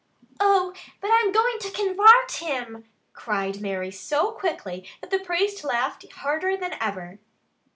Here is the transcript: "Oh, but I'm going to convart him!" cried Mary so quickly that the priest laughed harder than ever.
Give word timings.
"Oh, 0.39 0.73
but 0.99 1.11
I'm 1.13 1.31
going 1.31 1.59
to 1.59 1.69
convart 1.69 2.31
him!" 2.37 2.85
cried 3.13 3.61
Mary 3.61 3.91
so 3.91 4.31
quickly 4.31 4.83
that 4.99 5.11
the 5.11 5.19
priest 5.19 5.63
laughed 5.63 6.11
harder 6.13 6.57
than 6.57 6.73
ever. 6.81 7.19